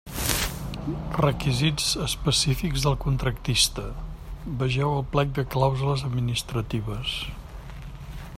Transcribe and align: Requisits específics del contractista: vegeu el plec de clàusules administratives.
Requisits 1.23 1.91
específics 2.05 2.87
del 2.87 2.97
contractista: 3.03 3.85
vegeu 4.63 4.95
el 4.97 5.07
plec 5.13 5.37
de 5.37 5.47
clàusules 5.57 6.07
administratives. 6.11 7.17